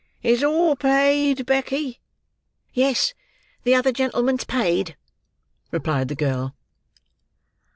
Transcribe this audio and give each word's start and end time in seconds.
"Is 0.23 0.43
all 0.43 0.75
paid, 0.75 1.45
Becky?" 1.45 1.99
"Yes, 2.73 3.13
the 3.65 3.75
other 3.75 3.91
gentleman's 3.91 4.45
paid," 4.45 4.97
replied 5.69 6.07
the 6.07 6.15
girl. 6.15 6.55